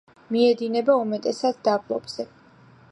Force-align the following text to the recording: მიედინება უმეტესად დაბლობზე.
მიედინება 0.35 0.95
უმეტესად 1.03 1.61
დაბლობზე. 1.69 2.31